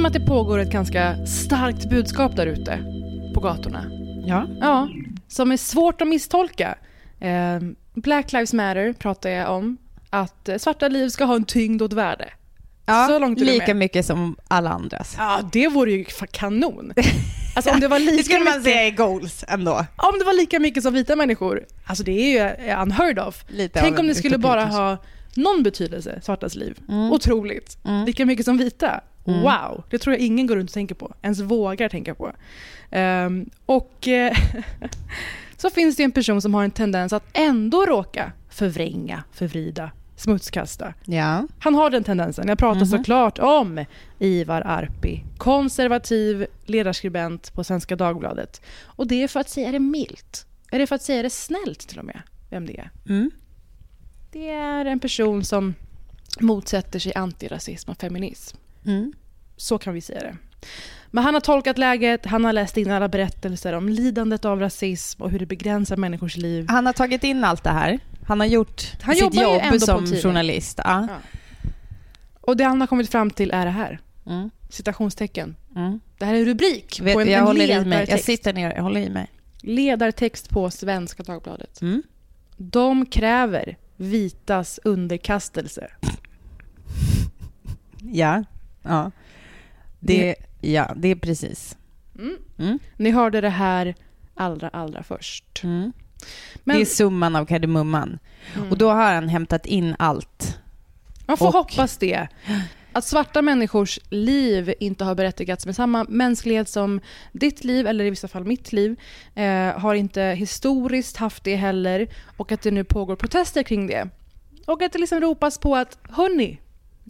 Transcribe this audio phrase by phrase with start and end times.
[0.00, 2.78] Som att det pågår ett ganska starkt budskap där ute
[3.34, 3.84] på gatorna.
[4.26, 4.46] Ja.
[4.60, 4.88] Ja,
[5.28, 6.74] som är svårt att misstolka.
[7.20, 7.58] Eh,
[7.94, 9.76] Black Lives Matter pratar jag om.
[10.10, 12.28] Att eh, svarta liv ska ha en tyngd och ett värde.
[12.86, 13.76] ja Så långt är lika med.
[13.76, 15.14] mycket som alla andras.
[15.18, 16.92] Ja, det vore ju kanon.
[17.56, 19.86] Alltså om det var lika Det skulle man mycket, säga är goals ändå.
[19.96, 21.64] om det var lika mycket som vita människor.
[21.86, 22.30] Alltså det är
[22.60, 23.44] ju eh, unheard of.
[23.48, 24.78] Lite Tänk om det skulle bara kanske.
[24.80, 24.96] ha
[25.34, 26.78] någon betydelse, svartas liv.
[26.88, 27.12] Mm.
[27.12, 27.78] Otroligt.
[27.84, 28.04] Mm.
[28.06, 29.00] Lika mycket som vita.
[29.30, 29.42] Mm.
[29.42, 31.14] Wow, det tror jag ingen går runt och tänker på.
[31.22, 32.32] Ens vågar tänka på.
[32.90, 34.36] Ehm, och eh,
[35.56, 40.94] så finns det en person som har en tendens att ändå råka förvränga, förvrida, smutskasta.
[41.04, 41.46] Ja.
[41.58, 42.48] Han har den tendensen.
[42.48, 42.86] Jag pratar Mhm.
[42.86, 43.84] såklart om
[44.18, 48.62] Ivar Arpi, konservativ ledarskribent på Svenska Dagbladet.
[48.82, 50.46] Och det är för att säga det milt.
[50.72, 52.90] Eller för att säga det snällt till och med, vem det är.
[53.08, 53.30] Mm.
[54.32, 55.74] Det är en person som
[56.40, 58.56] motsätter sig antirasism och feminism.
[58.86, 59.12] Mm.
[59.60, 60.36] Så kan vi säga det.
[61.10, 65.22] Men han har tolkat läget, han har läst in alla berättelser om lidandet av rasism
[65.22, 66.66] och hur det begränsar människors liv.
[66.68, 67.98] Han har tagit in allt det här.
[68.26, 70.80] Han har gjort Han sitt jobb som journalist.
[70.84, 71.08] Ja.
[72.40, 74.50] Och det han har kommit fram till är det här, Mm.
[74.70, 75.56] citationstecken.
[75.76, 76.00] Mm.
[76.18, 77.76] Det här är en rubrik Vet, på en, jag en håller i mig.
[77.78, 78.24] Jag ledartext.
[78.24, 78.72] sitter ner.
[78.76, 79.30] Jag håller i mig.
[79.60, 81.80] Ledartext på Svenska Dagbladet.
[81.82, 82.02] Mm.
[82.56, 85.88] De kräver vitas underkastelse.
[88.02, 88.44] Ja.
[88.82, 89.10] Ja.
[90.00, 91.76] Det, ja, det är precis.
[92.18, 92.36] Mm.
[92.58, 92.78] Mm.
[92.96, 93.94] Ni hörde det här
[94.34, 95.60] allra, allra först.
[95.64, 95.92] Mm.
[96.64, 98.18] Men det är summan av kardemumman.
[98.56, 98.70] Mm.
[98.70, 100.58] Och då har han hämtat in allt.
[101.26, 102.28] man får och- hoppas det.
[102.92, 107.00] Att svarta människors liv inte har berättigats med samma mänsklighet som
[107.32, 108.96] ditt liv, eller i vissa fall mitt liv,
[109.34, 112.08] eh, har inte historiskt haft det heller.
[112.36, 114.08] Och att det nu pågår protester kring det.
[114.66, 116.60] Och att det liksom ropas på att, hörni,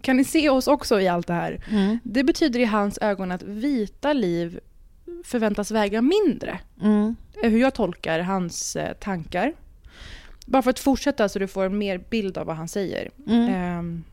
[0.01, 1.63] kan ni se oss också i allt det här?
[1.71, 1.99] Mm.
[2.03, 4.59] Det betyder i hans ögon att vita liv
[5.23, 6.59] förväntas väga mindre.
[6.81, 7.15] Mm.
[7.43, 9.53] är hur jag tolkar hans eh, tankar.
[10.45, 13.09] Bara för att fortsätta så du får en mer bild av vad han säger.
[13.27, 13.49] Mm.
[13.49, 14.03] Ehm,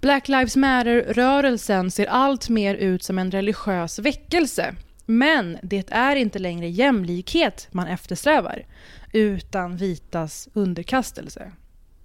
[0.00, 4.74] Black Lives Matter-rörelsen ser allt mer ut som en religiös väckelse.
[5.06, 8.66] Men det är inte längre jämlikhet man eftersträvar,
[9.12, 11.52] utan vitas underkastelse,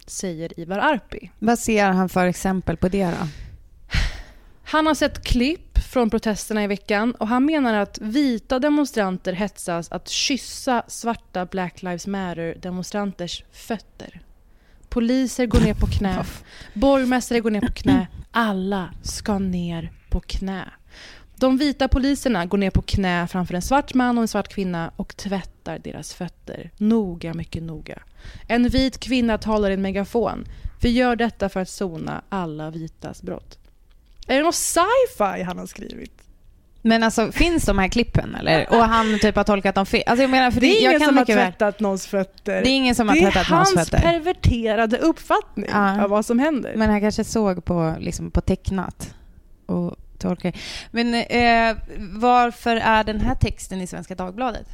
[0.09, 1.31] säger Ivar Arpi.
[1.39, 3.27] Vad ser han för exempel på det då?
[4.63, 9.91] Han har sett klipp från protesterna i veckan och han menar att vita demonstranter hetsas
[9.91, 14.21] att kyssa svarta Black Lives Matter-demonstranters fötter.
[14.89, 16.25] Poliser går ner på knä,
[16.73, 20.71] borgmästare går ner på knä, alla ska ner på knä.
[21.35, 24.91] De vita poliserna går ner på knä framför en svart man och en svart kvinna
[24.95, 26.71] och tvättar deras fötter.
[26.77, 27.99] Noga, mycket noga.
[28.47, 30.45] En vit kvinna talar i en megafon.
[30.81, 33.59] Vi gör detta för att sona alla vitas brott.
[34.27, 36.11] Är det något sci-fi han har skrivit?
[36.85, 38.69] Men alltså, finns de här klippen eller?
[38.69, 40.03] Och han typ har tolkat dem fel?
[40.05, 41.35] Alltså jag menar, för Det är ingen kan som har väl...
[41.35, 42.61] tvättat någons fötter.
[42.61, 44.03] Det är ingen som har Det är tvättat någons hans fötter.
[44.03, 46.03] perverterade uppfattning Ja.
[46.03, 46.73] av vad som händer.
[46.75, 49.13] Men han kanske såg på, liksom, på tecknat
[49.65, 49.95] och
[50.27, 50.53] tolkar.
[50.91, 51.77] Men eh,
[52.11, 54.67] varför är den här texten i Svenska Dagbladet?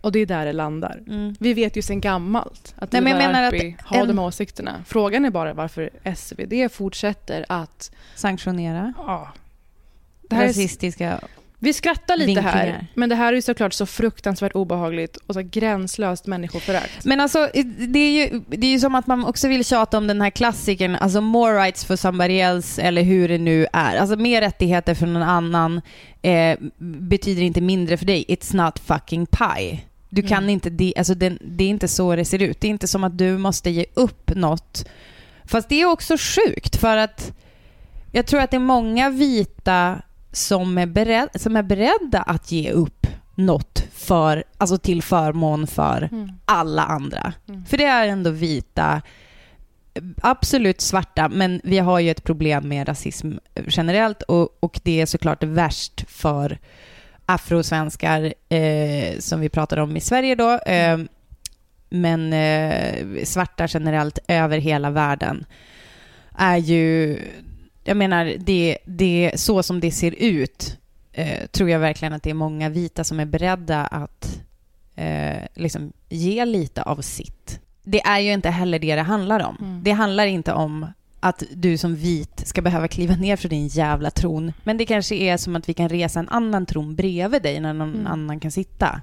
[0.00, 1.02] Och det är där det landar.
[1.06, 1.34] Mm.
[1.40, 4.26] Vi vet ju sen gammalt att Nej, men jag menar att har en- de här
[4.26, 4.84] åsikterna.
[4.86, 7.90] Frågan är bara varför SvD fortsätter att...
[8.14, 9.32] Sanktionera Ja,
[10.22, 11.20] det här är, rasistiska...
[11.58, 12.86] vi skrattar lite här, vinklingar.
[12.94, 17.04] men det här är ju såklart så fruktansvärt obehagligt och så gränslöst människoförakt.
[17.04, 17.48] Men alltså,
[17.88, 20.30] det är, ju, det är ju som att man också vill tjata om den här
[20.30, 23.96] klassikern, alltså more rights for somebody else, eller hur det nu är.
[23.96, 25.80] Alltså mer rättigheter för någon annan
[26.22, 28.24] eh, betyder inte mindre för dig.
[28.28, 29.80] It's not fucking pie.
[30.08, 30.50] Du kan Mm.
[30.50, 32.60] inte, det, alltså det, det är inte så det ser ut.
[32.60, 34.84] Det är inte som att du måste ge upp något.
[35.44, 37.32] Fast det är också sjukt för att
[38.12, 40.02] jag tror att det är många vita
[40.36, 46.08] som är, bered, som är beredda att ge upp något för, alltså till förmån för
[46.12, 46.30] Mm.
[46.44, 47.32] alla andra.
[47.48, 47.64] Mm.
[47.64, 49.02] För det är ändå vita,
[50.22, 53.32] absolut svarta, men vi har ju ett problem med rasism
[53.68, 56.58] generellt och, och det är såklart värst för
[57.26, 60.50] afrosvenskar eh, som vi pratade om i Sverige då.
[60.58, 60.98] Eh,
[61.88, 65.44] men eh, svarta generellt över hela världen
[66.38, 67.18] är ju,
[67.84, 70.76] jag menar, det, det så som det ser ut
[71.12, 74.40] eh, tror jag verkligen att det är många vita som är beredda att
[74.94, 77.60] eh, liksom ge lite av sitt.
[77.82, 79.56] Det är ju inte heller det det handlar om.
[79.60, 79.80] Mm.
[79.82, 80.86] Det handlar inte om
[81.20, 84.52] att du som vit ska behöva kliva ner för din jävla tron.
[84.64, 87.72] Men det kanske är som att vi kan resa en annan tron bredvid dig när
[87.72, 88.06] någon Mm.
[88.06, 89.00] annan kan sitta.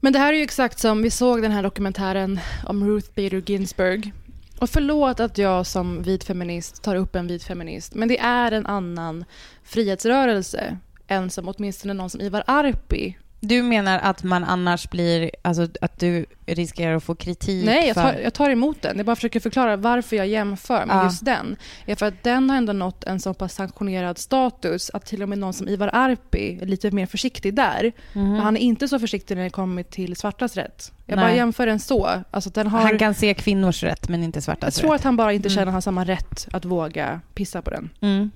[0.00, 3.42] Men det här är ju exakt som vi såg den här dokumentären om Ruth Bader
[3.46, 4.12] Ginsburg.
[4.60, 8.52] Och förlåt att jag som vit feminist tar upp en vit feminist, men det är
[8.52, 9.24] en annan
[9.62, 10.78] frihetsrörelse
[11.08, 15.98] än som åtminstone någon som Ivar Arpi du menar att man annars blir, alltså att
[16.00, 18.96] du riskerar att få kritik Nej, jag tar, jag tar emot den.
[18.96, 21.04] Jag bara försöker förklara varför jag jämför med Ja.
[21.04, 21.56] just den.
[21.86, 25.28] Är för att den har ändå nått en så pass sanktionerad status att till och
[25.28, 27.92] med någon som Ivar Arpi är lite mer försiktig där.
[28.12, 30.92] Men han är inte så försiktig när det kommer till svartas rätt.
[31.06, 31.24] Jag Nej.
[31.24, 32.10] bara jämför den så.
[32.30, 35.00] Alltså den har, Han kan se kvinnors rätt men inte jag svartas tror rätt.
[35.00, 35.54] att han bara inte Mm.
[35.54, 37.90] känner att han har samma rätt att våga pissa på den.
[38.00, 38.30] Mm.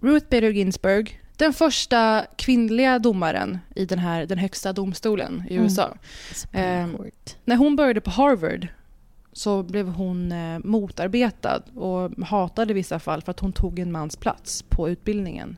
[0.00, 5.64] Ruth Bader Ginsburg, den första kvinnliga domaren i den, här, den högsta domstolen i Mm.
[5.64, 5.94] USA.
[6.52, 6.96] Ehm,
[7.44, 8.68] När hon började på Harvard
[9.32, 13.92] så blev hon eh, motarbetad och hatad i vissa fall för att hon tog en
[13.92, 15.56] mans plats på utbildningen,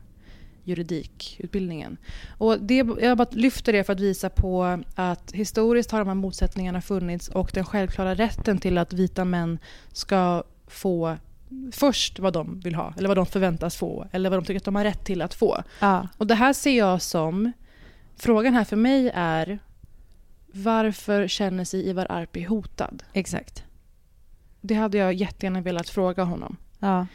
[0.63, 1.97] juridikutbildningen.
[2.37, 6.15] Och det, jag bara lyfter det för att visa på att historiskt har de här
[6.15, 9.59] motsättningarna funnits och den självklara rätten till att vita män
[9.93, 11.17] ska få
[11.71, 14.65] först vad de vill ha, eller vad de förväntas få, eller vad de tycker att
[14.65, 15.63] de har rätt till att få.
[15.79, 16.07] Ja.
[16.17, 17.51] Och det här ser jag som...
[18.15, 19.59] Frågan här för mig är
[20.53, 23.03] varför känner sig Ivar Arpi hotad?
[23.13, 23.63] Exakt.
[24.61, 26.57] Det hade jag jättegärna velat fråga honom.
[26.79, 27.07] Ja.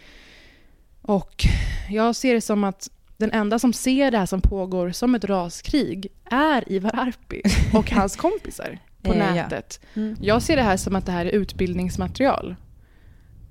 [1.03, 1.45] Och
[1.91, 5.25] jag ser det som att den enda som ser det här som pågår som ett
[5.25, 7.43] raskrig är Ivar Arpi
[7.75, 9.35] och hans kompisar på Eh, ja.
[9.35, 9.81] nätet.
[9.95, 10.17] Mm.
[10.21, 12.57] Jag ser det här som att det här är utbildningsmaterial.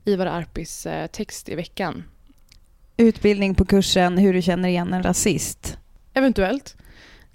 [0.06, 2.04] Ivar Arpis eh, text i veckan.
[2.98, 5.78] Utbildning på kursen Hur du känner igen en rasist.
[6.14, 6.76] Eventuellt.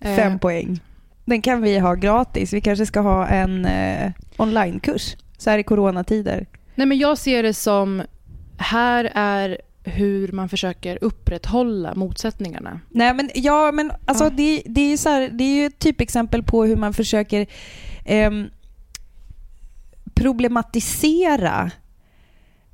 [0.00, 0.80] Eh, Fem poäng.
[1.24, 2.52] Den kan vi ha gratis.
[2.52, 6.46] Vi kanske ska ha en eh, onlinekurs så här i coronatider.
[6.74, 8.02] Nej, men jag ser det som,
[8.58, 12.80] här är hur man försöker upprätthålla motsättningarna.
[12.90, 14.30] Nej men ja, men alltså Ja.
[14.30, 17.46] Det, det är ju så här, det är ju ett typexempel på hur man försöker
[18.04, 18.50] ehm,
[20.14, 21.70] problematisera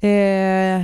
[0.00, 0.82] eh,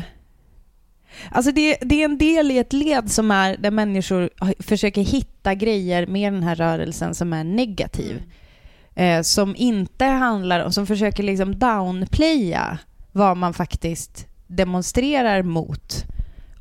[1.30, 4.30] Alltså det, det är en del i ett led som är där människor
[4.62, 8.22] försöker hitta grejer med den här rörelsen som är negativ.
[8.94, 12.78] Eh, som inte handlar om, som försöker liksom downplaya
[13.12, 16.04] vad man faktiskt demonstrerar mot.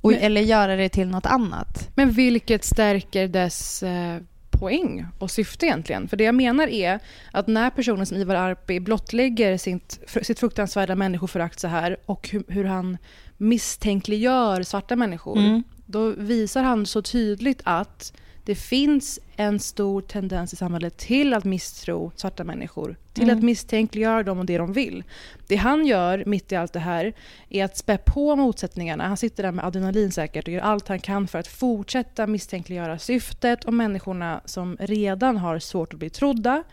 [0.01, 1.89] Och, Men- eller göra det till något annat.
[1.95, 4.17] Men vilket stärker dess eh,
[4.61, 6.07] poäng och syfte egentligen?
[6.07, 6.99] För det jag menar är
[7.31, 12.43] att när personer som Ivar Arpi blottlägger sitt, sitt fruktansvärda människoförakt så här och hur,
[12.47, 12.97] hur han
[13.37, 15.63] misstänkliggör svarta människor Mm.
[15.85, 18.13] då visar han så tydligt att
[18.45, 22.97] det finns en stor tendens i samhället till att misstro svarta människor.
[23.13, 23.37] Till Mm.
[23.37, 25.03] att misstänkliggöra dem och det de vill.
[25.47, 27.13] Det han gör mitt i allt det här
[27.49, 29.07] är att spä på motsättningarna.
[29.07, 32.99] Han sitter där med adrenalin säkert och gör allt han kan för att fortsätta misstänkliggöra
[32.99, 36.63] syftet och människorna som redan har svårt att bli trodda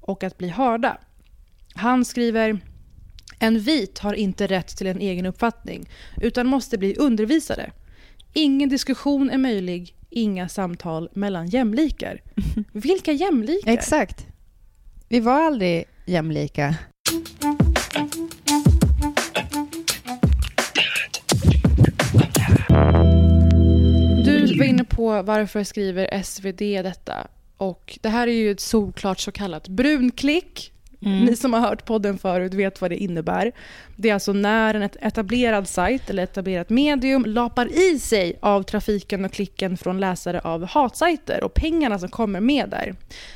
[0.00, 0.98] och att bli hörda.
[1.74, 2.60] Han skriver
[3.38, 5.88] en vit har inte rätt till en egen uppfattning
[6.20, 7.70] utan måste bli undervisade.
[8.32, 12.20] Ingen diskussion är möjlig, inga samtal mellan jämlikar.
[12.72, 13.72] Vilka jämlikar?
[13.72, 14.26] Exakt.
[15.08, 16.74] Vi var aldrig jämlika.
[24.24, 27.26] Du var inne på varför skriver SvD detta.
[27.56, 30.73] Och det här är ju ett solklart så kallat brunklick.
[31.04, 31.24] Mm.
[31.24, 33.52] Ni som har hört podden förut vet vad det innebär.
[33.96, 38.62] Det är alltså när en et- etablerad sajt eller etablerat medium lapar i sig av
[38.62, 42.94] trafiken och klicken från läsare av hatsajter och pengarna som kommer med där.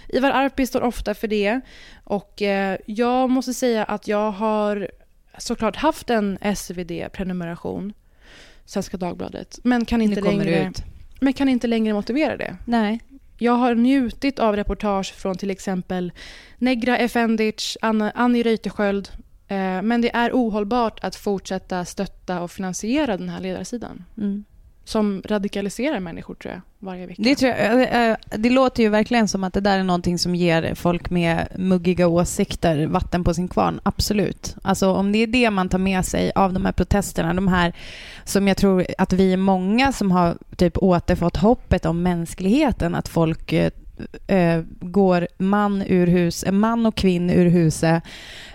[0.09, 1.61] Ivar Arpi står ofta för det
[2.05, 4.91] och eh, jag måste säga att jag har
[5.39, 7.93] såklart haft en SvD-prenumeration,
[8.65, 10.83] Svenska Dagbladet, men kan inte, längre, ut.
[11.21, 12.57] men kan inte längre motivera det.
[12.65, 13.01] Nej.
[13.39, 16.13] Jag har njutit av reportage från till exempel
[16.59, 19.09] Negra Efendic, Annie Reuterskiöld.
[19.49, 24.05] Eh, men det är ohållbart att fortsätta stötta och finansiera den här ledarsidan.
[24.17, 24.45] Mm.
[24.89, 27.23] Som radikaliserar människor tror jag, varje vecka.
[27.23, 30.19] Det, tror jag, eh, eh, det låter ju verkligen som att det där är någonting
[30.19, 33.81] som ger folk med muggiga åsikter vatten på sin kvarn.
[33.83, 34.57] Absolut.
[34.63, 37.73] Alltså om det är det man tar med sig av de här protesterna, de här
[38.25, 43.09] som jag tror att vi är många som har typ återfått hoppet om mänskligheten, att
[43.09, 43.71] folk eh,
[44.27, 48.03] eh går man ur hus, man och kvinna ur huset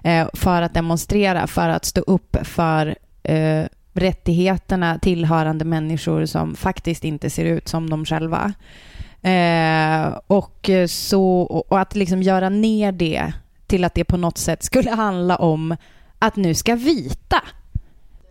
[0.03, 7.03] eh, för att demonstrera, för att stå upp för eh, rättigheterna tillhörande människor som faktiskt
[7.03, 8.53] inte ser ut som de själva.
[9.21, 13.33] Eh, och, så, och att liksom göra ner det
[13.67, 15.75] till att det på något sätt skulle handla om
[16.19, 17.41] att nu ska vita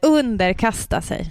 [0.02, 1.30] underkasta sig.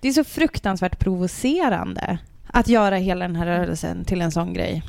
[0.00, 4.82] Det är så fruktansvärt provocerande att göra hela den här rörelsen till en sån grej.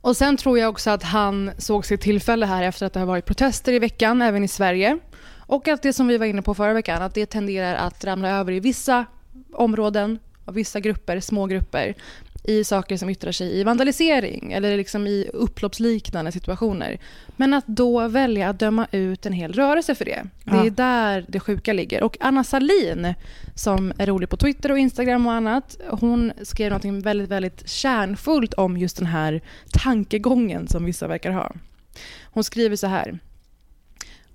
[0.00, 3.06] Och sen tror jag också att han såg sitt tillfälle här efter att det har
[3.06, 4.98] varit protester i veckan, även i Sverige.
[5.52, 8.30] Och att det som vi var inne på förra veckan, att det tenderar att ramla
[8.30, 9.06] över i vissa
[9.52, 11.94] områden, av vissa grupper, små grupper,
[12.44, 16.98] i saker som yttrar sig i vandalisering eller liksom i upploppsliknande situationer.
[17.36, 20.22] Men att då välja att döma ut en hel rörelse för det.
[20.44, 20.70] Det är Ja.
[20.70, 22.02] där det sjuka ligger.
[22.02, 23.14] Och Anna Salin,
[23.54, 28.54] som är rolig på Twitter och Instagram och annat, hon skrev något väldigt, väldigt kärnfullt
[28.54, 29.40] om just den här
[29.72, 31.52] tankegången som vissa verkar ha.
[32.24, 33.18] Hon skriver så här.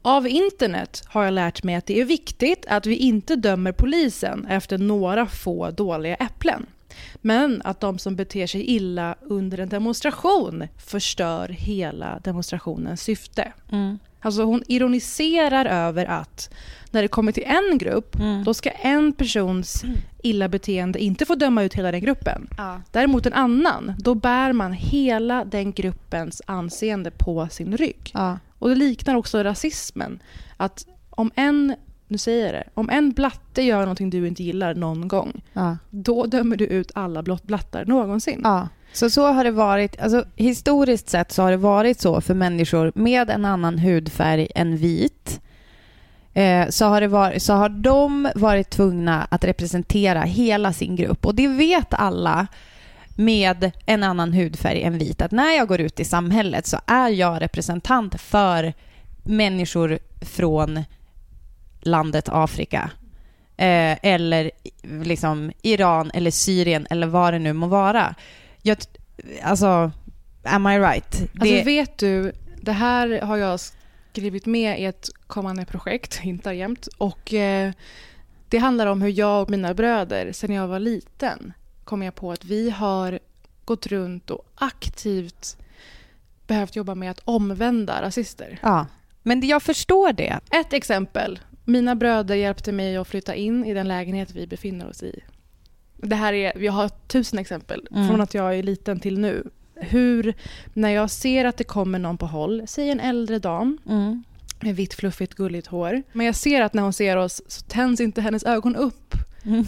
[0.08, 4.46] Av internet har jag lärt mig att det är viktigt att vi inte dömer polisen
[4.50, 6.66] efter några få dåliga äpplen.
[7.16, 13.54] Men att de som beter sig illa under en demonstration förstör hela demonstrationens syfte.
[13.72, 14.00] Mm.
[14.22, 16.50] Alltså hon ironiserar över att
[16.92, 18.44] när det kommer till en grupp, Mm.
[18.44, 19.84] då ska en persons
[20.28, 22.48] illa beteende inte få döma ut hela den gruppen.
[22.58, 22.82] Ja.
[22.92, 28.12] Däremot en annan, då bär man hela den gruppens anseende på sin rygg.
[28.14, 28.40] Ja.
[28.60, 30.20] Och det liknar också rasismen.
[30.58, 31.76] Att om en,
[32.08, 35.78] nu säger jag det, om en blatte gör någonting du inte gillar någon gång, Ja.
[35.90, 38.42] då dömer du ut alla blattar någonsin.
[38.44, 38.68] Ja.
[38.94, 42.92] Så så har det varit, alltså historiskt sett så har det varit så för människor
[42.96, 45.42] med en annan hudfärg än vit.
[46.38, 51.26] Eh, så, har det varit, så har de varit tvungna att representera hela sin grupp.
[51.26, 52.48] Och det vet alla
[53.16, 57.10] med en annan hudfärg än vit, att när jag går ut i samhället så är
[57.10, 58.74] jag representant för
[59.24, 60.84] människor från
[61.80, 62.92] landet Afrika.
[63.58, 64.52] Eh, eller
[64.82, 68.16] liksom Iran eller Syrien eller vad det nu må vara.
[68.62, 68.78] Jag,
[69.44, 69.92] alltså,
[70.44, 71.22] am I right?
[71.40, 73.60] Alltså vet du, det här har jag
[74.12, 76.88] skrivit med i ett kommande projekt, hintar jämt.
[76.98, 77.72] Och eh,
[78.50, 82.32] det handlar om hur jag och mina bröder, sen jag var liten, kom jag på
[82.32, 83.20] att vi har
[83.66, 85.58] gått runt och aktivt
[86.48, 88.60] behövt jobba med att omvända rasister.
[88.62, 88.86] ja.
[89.24, 90.40] Men jag förstår det.
[90.52, 91.40] Ett exempel.
[91.66, 95.20] Mina bröder hjälpte mig att flytta in i den lägenhet vi befinner oss i.
[95.98, 98.08] Det här är, vi har tusen exempel Mm.
[98.08, 99.44] från att jag är liten till nu.
[99.82, 100.34] Hur,
[100.74, 104.24] när jag ser att det kommer någon på håll, säg en äldre dam Mm.
[104.62, 106.04] med vitt fluffigt gulligt hår.
[106.14, 109.14] Men jag ser att när hon ser oss så tänds inte hennes ögon upp.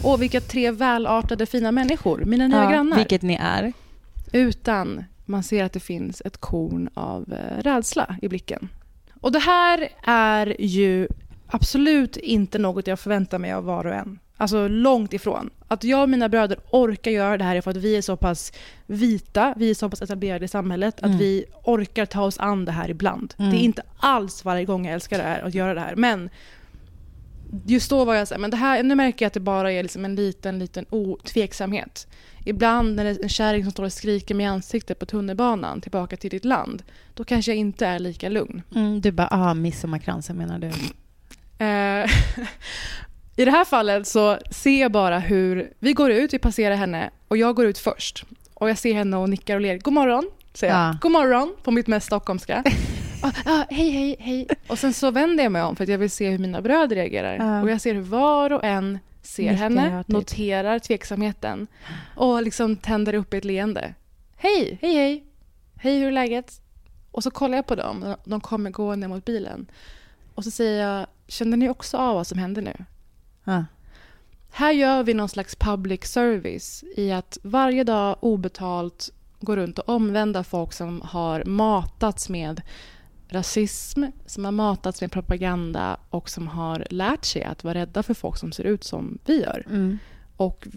[0.04, 2.96] Åh, vilka tre välartade fina människor, mina nya Ja, grannar.
[2.96, 3.72] vilket ni är.
[4.32, 8.68] Utan man ser att det finns ett korn av eh, rädsla i blicken.
[9.20, 11.08] Och det här är ju
[11.46, 14.18] absolut inte något jag förväntar mig av var och en.
[14.40, 15.50] Alltså långt ifrån.
[15.68, 18.16] Att jag och mina bröder orkar göra det här är för att vi är så
[18.16, 18.52] pass
[18.86, 21.18] vita, vi är så pass etablerade i samhället att Mm.
[21.18, 23.34] vi orkar ta oss an det här ibland.
[23.38, 23.50] Mm.
[23.50, 25.96] Det är inte alls varje gång jag älskar det här, att göra det här.
[25.96, 26.30] Men
[27.66, 29.72] just då var jag så här, men det här, nu märker jag att det bara
[29.72, 32.06] är liksom en liten, liten otveksamhet.
[32.44, 35.80] Ibland när det är en kärring som står och skriker mig i ansiktet på tunnelbanan
[35.80, 36.82] tillbaka till ditt land,
[37.14, 38.62] då kanske jag inte är lika lugn.
[38.74, 40.70] Mm, du bara, ah, midsommarkransen menar du?
[43.40, 47.10] I det här fallet så ser jag bara hur vi går ut, vi passerar henne
[47.28, 48.24] och jag går ut först.
[48.54, 49.78] Och jag ser hhenne och nickar och ler.
[49.78, 50.82] God morgon, säger jag.
[50.82, 50.98] Ja.
[51.00, 52.64] God morgon på mitt mest stockholmska.
[53.22, 54.48] ah, ah, hej, hej, hej.
[54.68, 56.96] Och sen så vänder jag mig om för att jag vill se hur mina bröder
[56.96, 57.36] reagerar.
[57.36, 57.62] Ja.
[57.62, 60.08] Och jag ser hur var och en ser Nickar henne, typ.
[60.08, 61.66] noterar tveksamheten
[62.16, 63.94] och liksom tänder upp ett leende.
[64.36, 65.24] Hej, hej, hej.
[65.76, 66.60] Hej, hur är läget?
[67.10, 68.16] Och så kollar jag på dem.
[68.24, 69.70] De kommer gående mot bilen.
[70.34, 72.84] Och så säger jag, känner ni också av vad som händer nu?
[73.44, 73.64] Ja.
[74.50, 79.88] Här gör vi någon slags public service i att varje dag obetalt gå runt och
[79.88, 82.62] omvända folk som har matats med
[83.28, 88.14] rasism, som har matats med propaganda och som har lärt sig att vara rädda för
[88.14, 89.66] folk som ser ut som vi gör.
[89.66, 89.98] Mm.
[90.36, 90.68] Och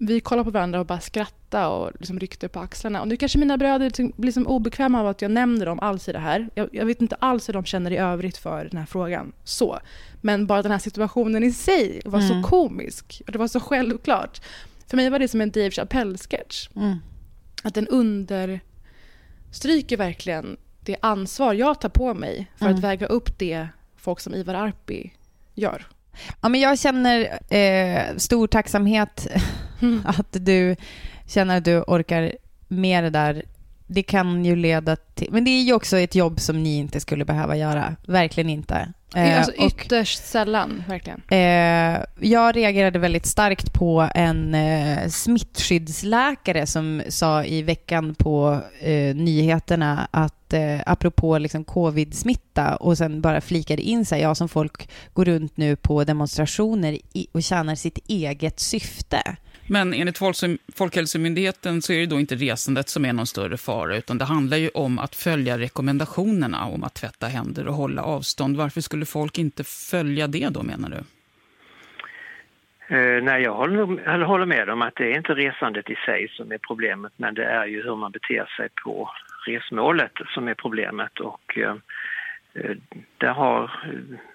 [0.00, 3.00] vi kollar på varandra och bara skrattar och liksom ryckte på axlarna.
[3.00, 6.08] Och nu kanske mina bröder liksom blir liksom obekväma av att jag nämner dem alls
[6.08, 6.48] i det här.
[6.54, 9.32] Jag, jag vet inte alls hur de känner i övrigt för den här frågan.
[9.44, 9.78] Så.
[10.20, 12.42] Men bara den här situationen i sig var Mm.
[12.42, 13.22] så komisk.
[13.26, 14.40] Och det var så självklart.
[14.86, 16.68] För mig var det som en Dave Chappelle-sketch.
[16.76, 16.96] Mm.
[17.62, 22.76] Att den understryker verkligen det ansvar jag tar på mig för Mm.
[22.78, 25.12] att väga upp det folk som Ivar Arpi
[25.54, 25.86] gör.
[26.40, 29.26] Ja, men jag känner eh, stor tacksamhet
[30.04, 30.76] att du
[31.26, 32.32] känner att du orkar
[32.68, 33.42] med det där.
[33.90, 35.28] Det kan ju leda till...
[35.30, 37.96] Men det är ju också ett jobb som ni inte skulle behöva göra.
[38.06, 38.92] Verkligen inte.
[39.14, 41.22] Eh, alltså och, ytterst sällan, verkligen.
[41.28, 49.14] eh, jag reagerade väldigt starkt på en eh, smittskyddsläkare som sa i veckan på eh,
[49.16, 54.88] nyheterna att eh, apropå liksom covid-smitta och sen bara flikade in sig, ja som folk
[55.12, 59.36] går runt nu på demonstrationer i, och tjänar sitt eget syfte.
[59.70, 60.18] Men enligt
[60.76, 64.56] Folkhälsomyndigheten så är det då inte resandet som är någon större fara, utan det handlar
[64.56, 68.56] ju om att följa rekommendationerna om att tvätta händer och hålla avstånd.
[68.56, 71.04] Varför skulle folk inte följa det då, menar du?
[72.90, 76.52] Eh, nej, jag håller, håller med om att det är inte resandet i sig som
[76.52, 79.10] är problemet, men det är ju hur man beter sig på
[79.46, 81.20] resmålet som är problemet.
[81.20, 81.74] Och eh,
[82.54, 82.76] eh,
[83.18, 83.70] där har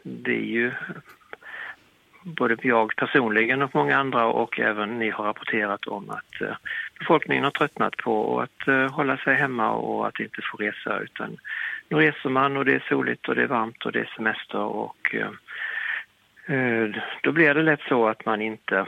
[0.03, 0.71] vi ju
[2.23, 6.55] både jag personligen och många andra och även ni har rapporterat om att eh,
[6.99, 11.37] befolkningen har tröttnat på att eh, hålla sig hemma och att inte få resa utan
[11.89, 14.59] nu reser man och det är soligt och det är varmt och det är semester
[14.59, 15.29] och eh,
[17.21, 18.85] då blir det lätt så att man inte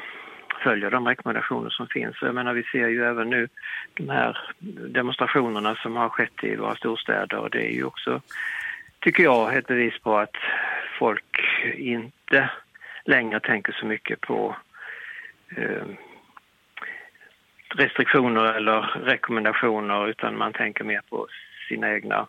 [0.63, 2.15] följer de rekommendationer som finns.
[2.21, 3.47] Jag menar, vi ser ju även nu
[3.93, 4.37] de här
[4.89, 8.21] demonstrationerna som har skett i våra storstäder och det är ju också,
[8.99, 10.35] tycker jag, ett bevis på att
[10.99, 11.41] folk
[11.75, 12.49] inte
[13.05, 14.55] längre tänker så mycket på
[15.57, 15.85] eh,
[17.75, 21.27] restriktioner eller rekommendationer utan man tänker mer på
[21.69, 22.27] sina egna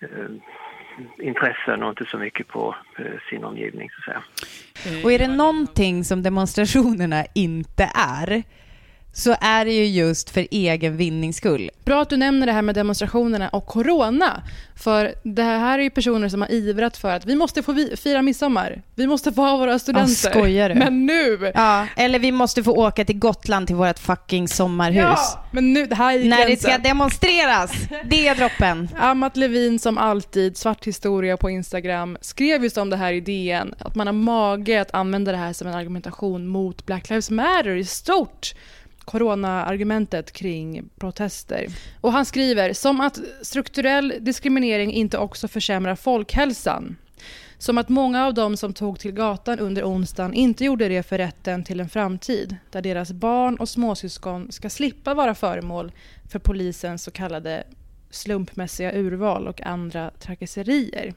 [0.00, 0.30] eh,
[1.18, 3.90] intressen och inte så mycket på eh, sin omgivning.
[3.90, 4.22] Så att säga.
[5.04, 8.42] Och är det någonting som demonstrationerna inte är
[9.12, 11.70] så är det ju just för egen vinnings skull.
[11.84, 14.42] Bra att du nämner det här med demonstrationerna och corona.
[14.76, 18.22] För det här är ju personer som har ivrat för att vi måste få fira
[18.22, 18.82] midsommar.
[18.94, 20.12] Vi måste få ha våra studenter.
[20.24, 20.74] Ja, skojar du?
[20.74, 21.52] Men nu!
[21.54, 25.02] Ja, eller vi måste få åka till Gotland till vårt fucking sommarhus.
[25.02, 27.72] Ja, men nu, det här är När det ska demonstreras.
[28.04, 28.88] Det är droppen.
[28.98, 33.74] Amat Levin som alltid, svart historia på Instagram, skrev just om det här i DN.
[33.78, 37.76] Att man har mage att använda det här som en argumentation mot Black Lives Matter
[37.76, 38.54] i stort
[39.04, 41.66] corona-argumentet kring protester.
[42.00, 46.96] Och han skriver som att strukturell diskriminering inte också försämrar folkhälsan.
[47.58, 51.18] Som att många av dem som tog till gatan under onsdagen inte gjorde det för
[51.18, 55.92] rätten till en framtid där deras barn och småsyskon ska slippa vara föremål
[56.30, 57.64] för polisens så kallade
[58.10, 61.14] slumpmässiga urval och andra trakasserier.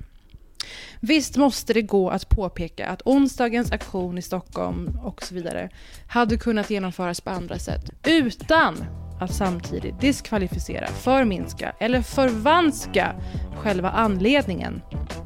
[0.99, 5.69] Visst måste det gå att påpeka att onsdagens aktion i Stockholm och så vidare
[6.07, 8.85] hade kunnat genomföras på andra sätt utan
[9.19, 13.15] att samtidigt diskvalificera, förminska eller förvanska
[13.55, 14.81] själva anledningen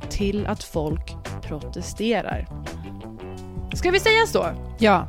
[0.09, 2.47] till att folk protesterar.
[3.73, 4.45] Ska vi säga så?
[4.79, 5.07] Ja.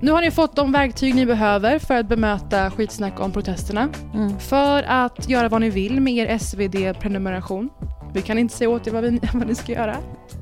[0.00, 3.88] Nu har ni fått de verktyg ni behöver för att bemöta skitsnack om protesterna.
[4.14, 4.38] Mm.
[4.38, 7.70] För att göra vad ni vill med er SvD-prenumeration.
[8.14, 9.96] Vi kan inte säga åt er vad, vi, vad ni ska göra,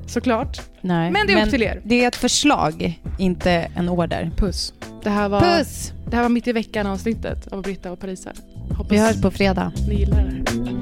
[0.07, 0.61] såklart.
[0.81, 1.81] Nej, men det är men upp till er.
[1.83, 4.31] Det är ett förslag, inte en order.
[4.37, 4.73] Puss.
[5.03, 5.93] Det här var, Puss!
[6.09, 8.31] Det här var mitt i veckan avsnittet av Britta och Parisa.
[8.77, 9.71] Hoppas vi hörs på fredag.
[9.87, 10.78] Ni gillar det.